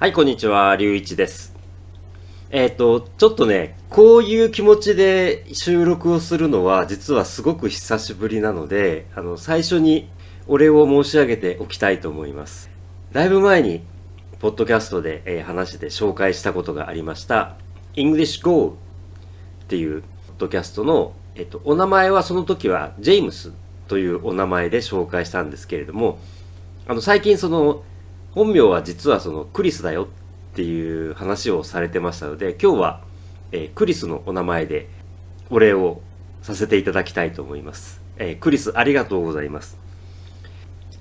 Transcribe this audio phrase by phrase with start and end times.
[0.00, 1.54] はい、こんにちは、りゅういちです。
[2.48, 10.08] えっ、と、ちょっとね、こういう気持ちで収録をするのは、実はすごく久しぶりなので、あの、最初に
[10.46, 12.70] お礼を申し上げておきたいと思います。
[13.12, 13.82] だいぶ前に、
[14.38, 17.56] ポッドキャストで、えー話で紹介したことがありました、
[17.92, 18.78] English Go
[19.64, 23.52] っていうポッドキャストの、えっ、と、お名前はその時は、ジェームス
[23.86, 26.18] というお名前で紹介したんですけれども、
[26.86, 27.82] あの、最近その、
[28.32, 33.00] 本名は実はそのクリスだよっていう話をされてましたので、今日は、
[33.52, 34.88] えークリスのお名前で
[35.50, 36.00] お礼を
[36.42, 38.00] させていただきたいと思います。
[38.18, 39.78] えークリスありがとうございます。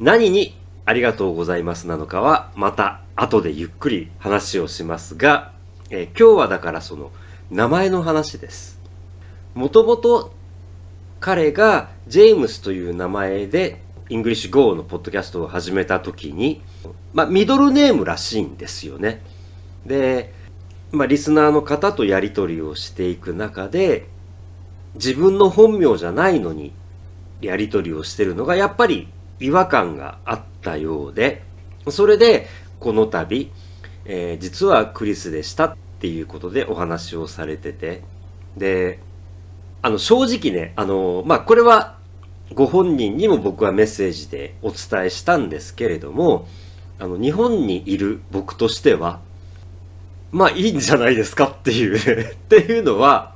[0.00, 5.52] 何にありがとうございますなのかはまた後でゆっくり話をしますが、
[5.88, 7.10] えー今日はだからその
[7.50, 8.78] 名前の話です。
[9.54, 10.34] もともと
[11.20, 16.62] 彼がジェームスという名前で English Go のポッドキャストを始めた時に、
[17.12, 19.22] まあ、ミドルネームらしいんですよね。
[19.86, 20.32] で、
[20.92, 24.06] まあ、リスナーの方とやり取りをしていく中で、
[24.94, 26.72] 自分の本名じゃないのに
[27.40, 29.08] やり取りをしてるのがやっぱり
[29.40, 31.42] 違和感があったようで、
[31.88, 32.46] それで
[32.80, 33.50] この度、
[34.04, 38.02] えー実はクリスでしたっていうことでお話をされてて、
[38.56, 39.00] で、
[39.82, 41.98] あの正直ね、あの、まあ、これは
[42.52, 46.46] ご本人にも僕はメッセージでお伝えしたんですけれども、
[46.98, 49.20] あの、日本にいる僕としては、
[50.30, 53.34] まあいいんじゃないですかっていう っていうのは、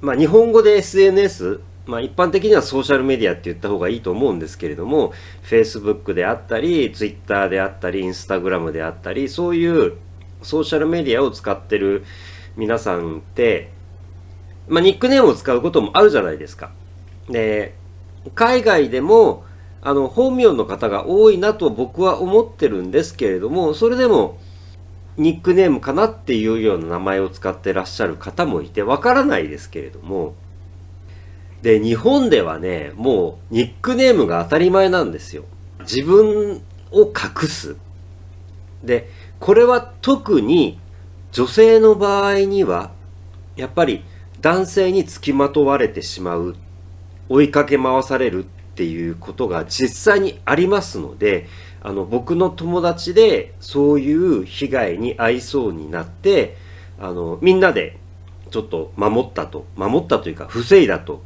[0.00, 5.12] まあ日本語で SNS、まあ一般的にはソーシャルメディアって言った方がいいと思うんですけれども、
[5.44, 9.94] Facebook であったり、Twitter であったり、Instagram であったり、そういう
[10.42, 12.04] ソーシャルメディアを使ってる
[12.56, 13.70] 皆さんって、
[14.68, 16.72] まあニックネームを使うこともあるじゃないですか。
[17.28, 17.74] で、
[18.34, 19.44] 海外でも、
[19.82, 24.38] あの、本名の方が多いなと僕は思ってるんですけれども、それでも、
[25.16, 30.34] ニックネームかなっていうような名前を使ってらっしゃる方もいて、わからないですけれども、
[31.62, 35.44] で、日本ではね、もう、ニックネームが当たり前なんですよ。
[35.80, 37.76] 自分を隠す。
[38.84, 39.08] で、
[39.40, 40.78] これは特に、
[41.32, 42.92] 女性の場合には、
[43.56, 44.04] やっぱり、
[44.40, 46.54] 男性につきまとわれてしまう
[47.28, 51.48] 追いかけ回されるっていうことが実際にありますので、
[51.82, 56.56] あの、僕の友達でそういう被害に遭いそうになって、
[56.98, 57.98] あの、みんなで
[58.50, 61.22] ちょっと守ったと、守ったというか防いだと、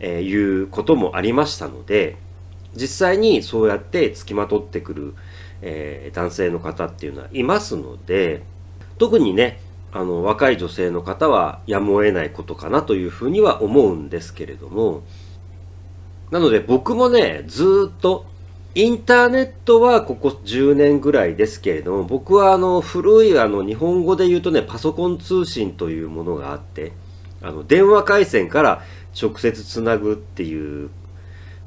[0.00, 2.16] えーいうこともありましたので、
[2.74, 5.14] 実際にそうやって付きまとってくる、
[5.62, 8.42] えー男性の方っていうのはいますので、
[8.98, 9.60] 特にね、
[9.92, 15.02] あの、若い女性の方はやむを得ないことかなというふうには思うんですけれども、
[16.30, 18.26] なので僕もね、ずっと、
[18.74, 26.92] インターネットはここ10年ぐらいですけれども、僕はあの、古いあの、日本語で言うとね、パソコン通信というものがあって、
[27.40, 28.82] あの、電話回線から
[29.20, 30.90] 直接つなぐっていう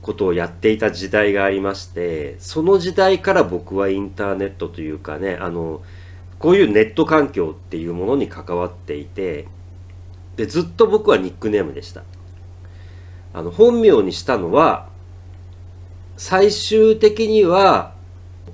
[0.01, 5.81] ことをやっていた時代がありまして、その時代から僕はインターネットというかね、あの、
[6.41, 9.47] こういうネット環境っていうものに関わっていて、
[10.38, 12.03] で、ずっと僕はニックネームでした。
[13.31, 14.90] あの、本名にしたのは、
[16.18, 17.94] 最終的には、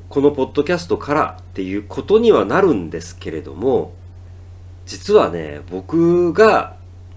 [0.09, 3.93] このポッドキャストからっていうことにはなるんですけれども、
[4.85, 6.75] 実はね、僕が、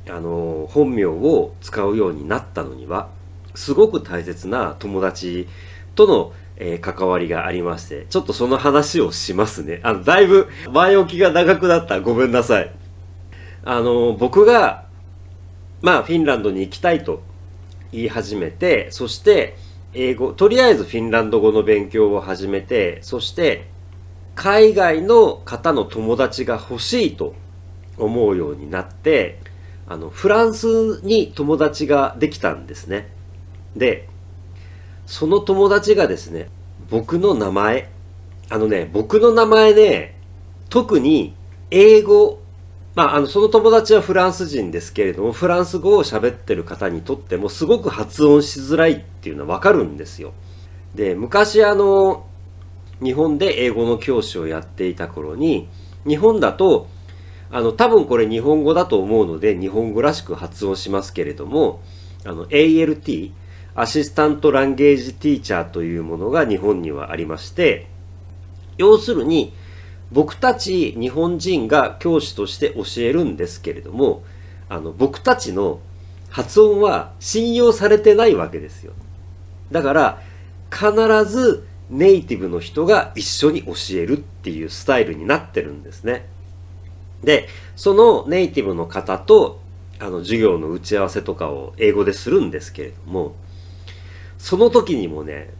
[0.08, 3.08] あの、本名を使うようになったのには、
[3.56, 5.48] すごく大切な友達
[5.96, 9.80] との、えー関わりがありまして、ちょっとその話をしますね。
[9.82, 12.00] あの、だいぶ前置きが長くなった。
[12.00, 12.70] ごめんなさい。
[13.64, 14.84] あの、僕が、
[15.80, 17.22] まあ、フィンランドに行きたいと
[17.92, 19.56] 言い始めて、そして、
[19.94, 23.66] 英語、とりあえずフィンランド語の勉強を始めて、そして、
[24.34, 27.34] 海外の方の友達が欲しいと
[27.96, 29.40] 思うようになって、
[29.88, 33.08] あの、フランスに友達ができたんですね。
[33.74, 34.09] で、
[35.10, 36.50] その友達がですね、
[36.88, 37.90] 僕の名前、
[38.48, 40.16] あのね、僕の名前ね、
[40.68, 41.34] 特に
[41.72, 42.38] 英語、
[42.94, 50.32] まあ、あの、その友達はフランス人ですけれども、フランス語を喋ってる方にとってもすごく発音しづらいっていうのはわかるんですよ。
[50.94, 52.24] で、昔あの、
[53.02, 55.68] 日本で英語の教師をやっていた頃に、
[56.06, 56.86] 日本だと、
[57.50, 61.82] あの、多分これ日本語だと思うので、日本語らしく発音しますけれども、
[62.24, 63.32] あの、ALT、
[63.74, 67.86] アシスタントランゲージティーチャーというものが日本にはありまして、
[68.78, 69.52] 要するに、
[70.12, 74.24] 僕たち日本人が教師として教えるんですけれども、
[74.68, 75.80] あの、僕たちの
[76.30, 78.92] 発音は信用されてないわけですよ。
[79.70, 80.22] だから、
[80.70, 80.92] 必
[81.24, 86.26] ずネイティブの人が一緒に教えるっていうスタイルになってるんですね。
[87.22, 89.60] で、そのネイティブの方と、
[89.98, 93.34] あの、授業の打ち合わせとかを英語でするんですけれども、
[94.40, 95.52] その時にもね、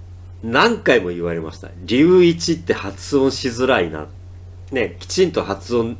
[0.43, 1.69] 何回も言われました。
[1.85, 4.09] 龍一って発音しづらいな。
[4.73, 5.99] ね、きちんと発音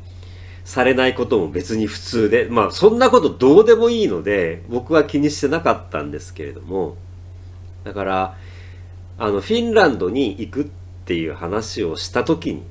[0.65, 6.97] されないことも別に普通で、まあそんなことどうでもいいので、僕は気にしてなかったんですけれども、
[7.85, 8.37] だから、
[9.19, 10.65] あの、フィンランドに行くっ
[11.05, 12.63] ていう話をした時にね、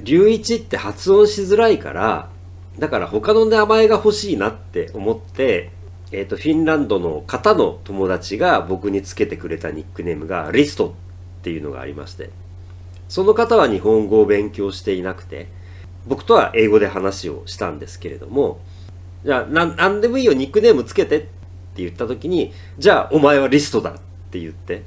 [0.00, 2.30] 龍一って発音しづらいから、
[2.78, 5.72] だから他の名前が欲しいなって思って、
[6.12, 10.94] えっ、ー、と、フィンランドの方の友達が僕につけてくれたニックネームがリスト
[11.40, 12.30] っていうのがありまして、
[13.08, 15.48] その方は日本語を勉強していなくて、
[16.06, 18.60] 僕とは英語で話をしたんですけれども、
[19.24, 21.28] じゃあ、な、んでもいいよ、ニックネームつけてって
[21.76, 23.94] 言った時に、じゃあ、お前はリストだっ
[24.30, 24.82] て言って、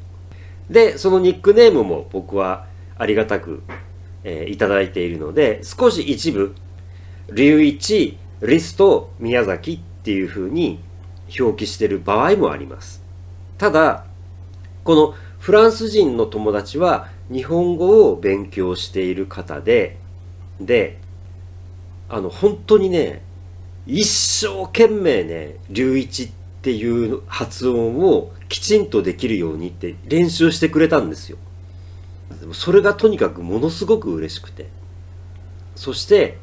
[0.70, 2.66] で、そのニックネームも僕は
[2.98, 3.64] ありがたく、
[4.24, 6.54] えー、いただいているので、少し一部、
[7.34, 10.80] 龍一、リスト、宮崎っていう風に
[11.40, 13.04] 表記してる場合もあります。
[13.58, 14.06] ただ、
[14.84, 19.98] このフランス人の友達は日本語を勉強している方で、
[20.60, 21.00] で、
[22.10, 23.22] あの、本当にね、
[23.86, 26.30] 一生懸命ね、龍一っ
[26.62, 31.38] ていう発音をきちんとできるようにって練習してくれたんですよ。
[32.40, 34.68] でもそれがとにかくものすごく嬉しくて。
[35.76, 36.38] そして、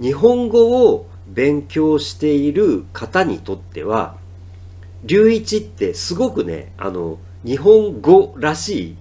[0.00, 4.16] 日本語を勉強している方にとっては、
[5.04, 8.96] 龍一ってすごくね、あの、日本語らしい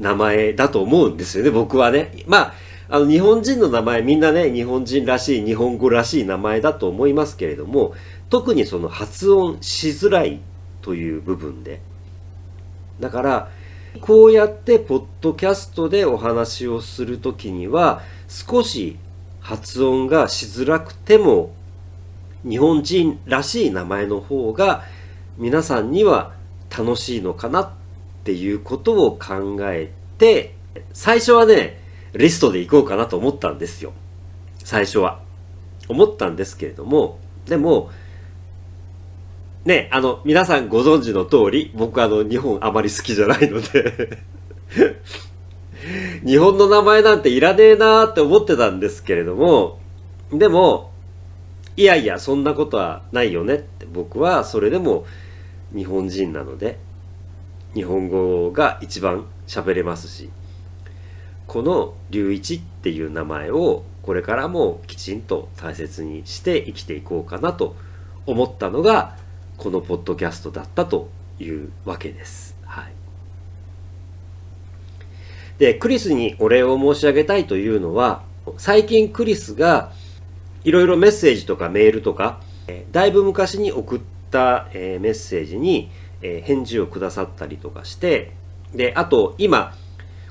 [0.00, 2.24] 名前だと思うんですよね、僕はね。
[2.26, 2.54] まあ、
[2.88, 7.94] あの、日本人の名前、みんなね、日本人らしい、日本語らしい名前だと思いますけれども、
[8.28, 10.40] 特にその発音しづらい
[10.82, 11.80] という部分で。
[13.00, 13.50] だから、
[14.00, 18.96] こうやってポッドキャストでお話をするときには、少し
[19.40, 21.52] 発音がしづらくても、
[22.48, 24.84] 日本人らしい名前の方が
[25.38, 26.34] 皆さんには
[26.76, 27.70] 楽しいのかなっ
[28.24, 30.54] ていうことを考えて、
[30.92, 31.80] 最初はね、
[32.14, 33.92] リストで行こうかなと思ったんですよ。
[34.58, 35.20] 最初は。
[35.88, 37.90] 思ったんですけれども、でも、
[39.64, 44.18] ね、あの、皆さんご存知の通り、僕あの、日本あまり好きじゃないので
[46.24, 49.78] 日本の名前なんていらねえなーって思ってたんですけれども、
[50.32, 50.91] でも、
[51.76, 55.06] いやいや、そんなことはないよねって僕はそれでも
[55.74, 56.78] 日本人なので、
[57.74, 60.30] 日本語が一番喋れますし、
[61.46, 67.76] この龍一っていう名前をこれからもきちんと大切にして生きていこうかなと
[68.26, 69.16] 思ったのが
[69.56, 71.08] このポッドキャストだったと
[71.38, 72.56] いうわけです。
[72.64, 72.92] はい。
[75.58, 78.24] で、クリスにお礼を申し上げたいというのは、
[78.58, 79.92] 最近クリスが
[80.64, 82.40] いろいろメッセージとかメールとか、
[82.92, 84.00] だいぶ昔に送っ
[84.30, 88.32] たメッセージに返事をくださったりとかして、
[88.74, 89.74] で、あと今、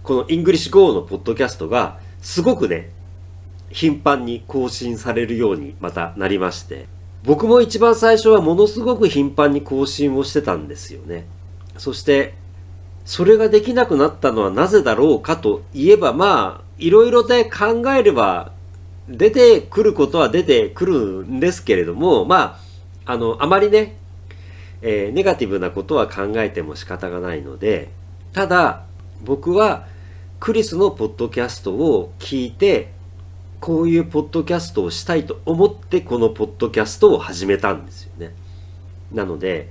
[0.04, 2.90] この English Go のポッドキャストがすごくね、
[3.70, 6.88] 頻繁に更新されるようにまたなりまして、
[7.24, 11.28] 僕も一番最初はものすごく頻繁に更新をしてたんですよね。
[11.78, 12.34] そして、
[13.06, 18.52] それができなくなったのはなぜだろうかといえば、まあ、いろいろで考えれば、
[19.10, 22.60] 出てくることは出てくるんですけれども、ま
[23.06, 23.98] あ、あの、あまりね、
[24.82, 27.90] えー、ネガティブなことは考えても仕方がないので、
[28.34, 28.86] ただ、
[29.24, 29.88] 僕は
[30.40, 32.92] クリスのポッドキャストを聞いて、
[33.60, 38.34] こういうポッドキャストをしたいと思ってこのポッドキャストを始めたんですよね。
[39.12, 39.70] なので、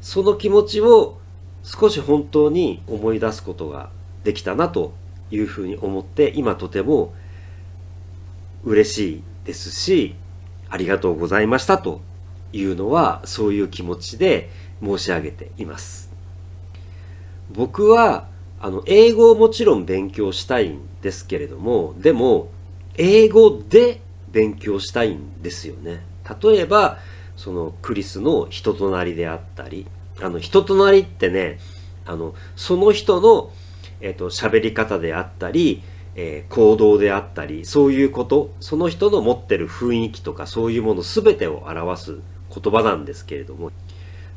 [0.00, 1.18] その気持ちを
[1.62, 3.90] 少し本当に思い出すことが
[4.22, 4.94] できたなと
[5.30, 7.12] いうふうに思って、今とても
[8.64, 10.14] 嬉しいですし、
[10.68, 12.00] ありがとうございましたと
[12.52, 14.50] いうのはそういう気持ちで
[14.82, 16.10] 申し上げています。
[17.50, 18.28] 僕は
[18.64, 22.48] あの、英語をもちろん勉強したいんですけれども、でも、
[22.96, 24.00] 英語で
[24.32, 26.02] 勉強したいんですよね。
[26.42, 26.96] 例えば、
[27.36, 29.86] そのクリスの人となりであったり、
[30.18, 31.58] あの、人となりってね、
[32.06, 33.52] あの、その人の、
[34.00, 35.82] えっ、ー、と、喋り方であったり、
[36.16, 42.18] えー、行動であったり、そういうこと、その人の持ってる雰囲気とかそういうもの全てを表す
[42.54, 43.72] 言葉なんですけれども、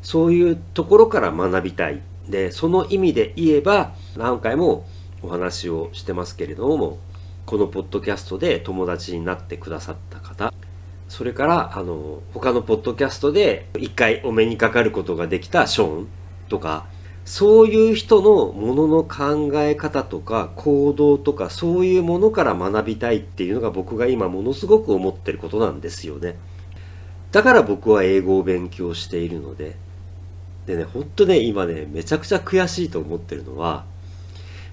[0.01, 2.01] そういうところから学びたい。
[2.27, 4.85] で、その意味で言えば、何回も
[5.21, 6.97] お話をしてますけれども、
[7.45, 10.53] このポッドキャストで友達になってくださった方、
[11.07, 16.07] それから、あの、他のポッドキャストで一回お目にかかることができたショーン
[16.49, 16.85] とか、
[17.27, 26.37] そういう人のものの考え方とか行動とかそういうものから学びたいっていうのが僕が今ものすごく思ってることなんですよね。
[27.33, 29.75] だから僕は英語を勉強しているので。
[30.67, 33.83] でね、ほんとね、今ね、めちゃくちゃ悔しいと思ってるのは、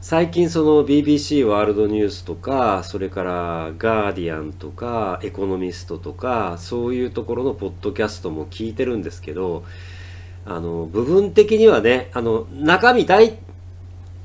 [0.01, 9.65] 最近その BBC ワールドニュースとか、それからガーディアンとか、エコノミストとか、そういうところのポッドキャストも聞いてるんですけど、
[10.47, 13.39] あの、部分的にはね、あの、中身大、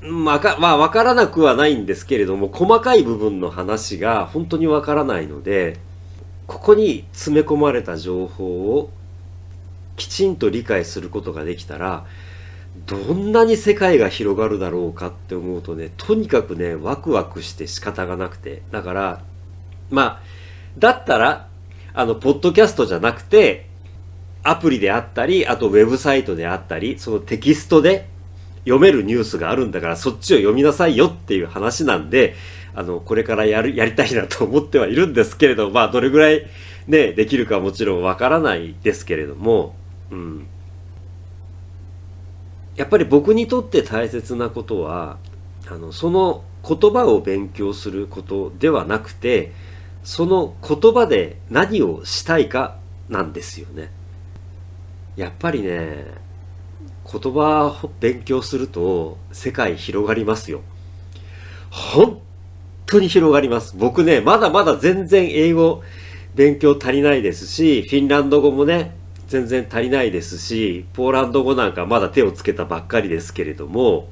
[0.02, 5.78] まか、まあ、わからなくはないんですけれども、細かい部分の話が本当にわからないので、
[6.48, 8.90] ここに詰め込まれた情報を
[9.98, 12.06] きちんと理解することができたら、
[12.86, 18.62] どんなに世界が広がるだろうかって思うとね、とにかくね、ワクワクして仕方がなくて。
[18.72, 19.24] だから、
[19.90, 20.22] まあ、
[20.78, 21.48] だったら、
[21.94, 23.69] あの、ポッドキャストじゃなくて、
[24.44, 28.08] アプリであったり、あとウェブサイトであったり、そのテキストで
[28.64, 32.36] 読めるニュースがあるんだからそっちを読みなさいよっていう話なんで、
[32.76, 36.46] あの、これからやる、やりたいなと思ってはいるんですけれど、まあ、どれぐらい
[36.88, 39.76] ね、できるかもちろんわからないですけれども、
[40.12, 40.48] うん。
[42.76, 45.18] やっぱり僕にとって大切なことは、
[45.68, 49.52] あの、その言葉を勉強することではなくて、
[50.04, 52.78] その言葉で何をしたいか
[53.10, 53.92] なんですよね。
[55.20, 56.06] やっぱりね、
[57.12, 60.62] 言葉を勉強すると世界広がりますよ。
[61.70, 62.22] 本
[62.86, 63.76] 当に広がります。
[63.76, 65.84] 僕ね、まだまだ全然英語
[66.36, 68.96] 勉強足りないですし、フィンランド語もね、
[69.28, 74.08] 全然足りないですし、ポーランド語なんかまだ手をつけたばっかりですけれども、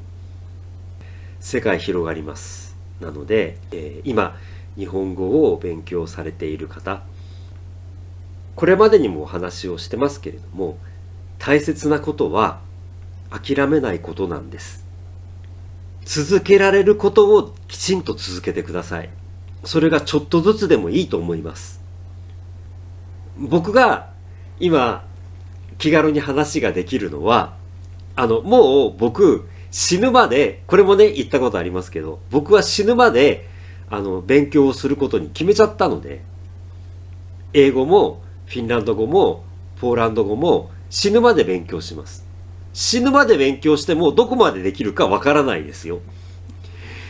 [1.40, 2.76] 世界広がります。
[3.00, 4.36] なので、えー、今、
[4.76, 7.02] 日本語を勉強されている方、
[8.58, 10.78] これまでにもお話をしてますけれども、
[11.40, 12.60] 大切なことは
[13.30, 14.86] 諦めないことなんです。
[16.06, 19.10] 続けられることをきちんと続けてください。
[19.64, 21.82] それがちょっとずつでもいいと思います。
[23.38, 24.10] 僕が
[24.60, 25.06] 今
[25.78, 27.56] 気軽に話ができるのは、
[28.16, 33.48] あの、もう僕死ぬまで、これもね、言ったことありますけど、僕は死ぬまで、
[33.90, 36.22] あの、勉強をすることに決めちゃったので、
[37.54, 39.44] 英語もフィンランド語も
[39.80, 42.26] ポーランド語も死ぬまで勉強します。
[42.74, 46.00] 死ぬまで勉強してもどこまでできるかわからないですよ。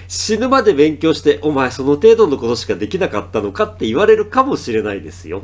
[0.08, 5.44] 死ぬまで勉強して、お前その程度のことしかできなかったのかって言われるかもしれないですよ。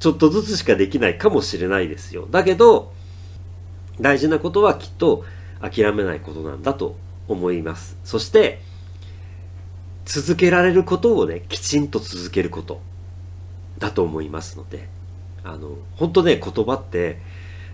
[0.00, 2.26] ちょっとずつしかできないかもしれないですよ。
[2.30, 2.92] だけど、
[4.00, 5.24] 大事なことはきっと
[5.60, 6.96] 諦めないことなんだと
[7.28, 7.96] 思います。
[8.02, 8.60] そして、
[10.04, 12.80] 続けられることをね、きちんと続けること
[13.78, 14.88] だと思いますので、
[15.44, 17.18] あの、本当ね、言葉って、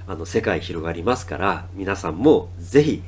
[0.06, 3.02] あの、世界広がりますから、皆さんもぜひ、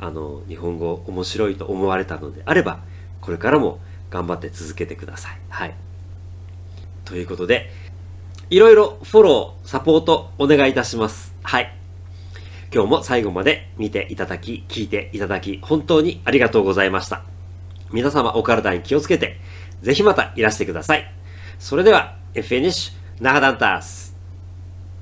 [0.00, 2.80] あの、日本語面白いと思われたのであれば、
[3.20, 3.78] これからも
[4.10, 5.38] 頑張って続けてください。
[5.48, 5.74] はい。
[7.04, 7.70] ということで、
[8.50, 11.34] いろいろフォロー、サポートお願いいたします。
[11.42, 11.72] はい。
[12.72, 17.24] 今日も最後まで見ていただき、聞いていただき、本当にありがとうございました。
[17.92, 19.38] 皆様お体に気をつけて、
[19.82, 21.12] ぜひまたいらしてください。
[21.58, 24.09] それでは、フィニッシュナハダタス